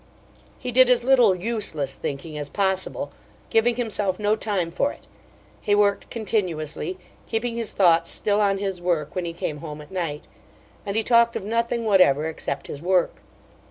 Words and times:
He 0.57 0.71
did 0.71 0.89
as 0.89 1.03
little 1.03 1.35
"useless" 1.35 1.93
thinking 1.93 2.35
as 2.35 2.49
possible, 2.49 3.11
giving 3.51 3.75
himself 3.75 4.17
no 4.19 4.35
time 4.35 4.71
for 4.71 4.91
it. 4.91 5.05
He 5.61 5.75
worked 5.75 6.09
continuously, 6.09 6.97
keeping 7.27 7.55
his 7.55 7.73
thoughts 7.73 8.09
still 8.09 8.41
on 8.41 8.57
his 8.57 8.81
work 8.81 9.13
when 9.13 9.25
he 9.25 9.33
came 9.33 9.57
home 9.57 9.79
at 9.79 9.91
night; 9.91 10.23
and 10.87 10.95
he 10.95 11.03
talked 11.03 11.35
of 11.35 11.43
nothing 11.43 11.85
whatever 11.85 12.25
except 12.25 12.65
his 12.65 12.81
work. 12.81 13.21